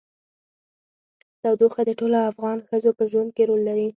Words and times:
تودوخه 1.41 1.81
د 1.85 1.91
ټولو 1.99 2.17
افغان 2.31 2.57
ښځو 2.69 2.91
په 2.97 3.03
ژوند 3.11 3.29
کې 3.35 3.43
رول 3.49 3.61
لري. 3.69 3.87